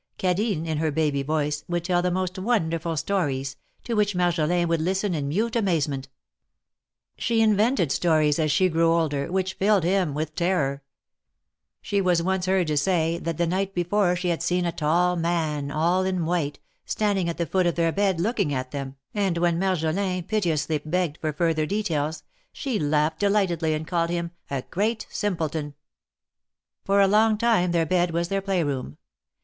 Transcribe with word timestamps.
Cadine, 0.17 0.65
in 0.65 0.79
her 0.79 0.89
baby 0.89 1.21
voice, 1.21 1.63
would 1.69 1.83
tell 1.83 2.01
the 2.01 2.09
most 2.09 2.39
wonderful 2.39 2.97
stories, 2.97 3.55
to 3.83 3.93
which 3.93 4.15
Marjolin 4.15 4.67
would 4.67 4.81
listen 4.81 5.13
in 5.13 5.27
mute 5.27 5.55
amazement. 5.55 6.07
She 7.19 7.39
invented 7.39 7.91
stories, 7.91 8.39
as 8.39 8.51
she 8.51 8.67
grew 8.67 8.91
older, 8.93 9.31
which 9.31 9.53
filled 9.53 9.83
him 9.83 10.15
with 10.15 10.33
terror. 10.33 10.81
She 11.83 12.01
was 12.01 12.23
once 12.23 12.47
heard 12.47 12.65
to 12.65 12.77
say 12.77 13.19
that 13.19 13.37
the 13.37 13.45
night 13.45 13.75
before 13.75 14.15
she 14.15 14.29
had 14.29 14.41
seen 14.41 14.65
a 14.65 14.71
tall 14.71 15.15
man, 15.15 15.69
all 15.69 16.03
in 16.03 16.25
white, 16.25 16.57
standing 16.83 17.29
at 17.29 17.37
the 17.37 17.45
foot 17.45 17.67
of 17.67 17.75
their 17.75 17.91
bed 17.91 18.19
looking 18.19 18.51
at 18.51 18.71
them, 18.71 18.95
and 19.13 19.37
when 19.37 19.59
Marjo 19.59 19.93
liii 19.93 20.23
piteously 20.27 20.79
begged 20.79 21.19
for 21.21 21.31
further 21.31 21.67
details, 21.67 22.23
she 22.51 22.79
laughed 22.79 23.19
delightedly, 23.19 23.75
aud 23.75 23.85
called 23.85 24.09
him 24.09 24.31
^^a 24.49 24.67
great 24.71 25.05
simpleton." 25.11 25.75
THE 26.87 26.87
MARKETS 26.87 26.87
OF 26.87 26.87
PARIS. 26.87 26.87
185 26.87 26.87
For 26.87 27.01
a 27.01 27.13
long 27.13 27.37
time 27.37 27.71
their 27.71 27.85
bed 27.85 28.09
was 28.09 28.29
their 28.29 28.41
play 28.41 28.63
room. 28.63 28.97